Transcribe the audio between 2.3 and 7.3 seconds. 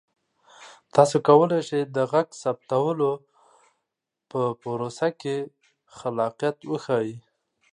ثبتولو په پروسه کې خلاقیت وښایئ.